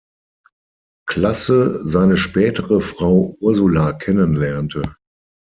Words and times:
Klasse 1.07 1.79
seine 1.87 2.17
spätere 2.17 2.81
Frau 2.81 3.37
Ursula 3.39 3.93
kennenlernte. 3.93 4.81